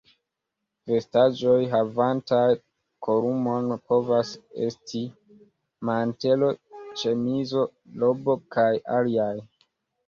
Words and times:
Vestaĵoj 0.91 1.57
havantaj 1.73 2.47
kolumon 3.09 3.69
povas 3.91 4.33
esti: 4.69 5.03
mantelo, 5.93 6.51
ĉemizo, 7.05 7.69
robo 8.05 8.41
kaj 8.59 8.71
aliaj. 9.01 9.33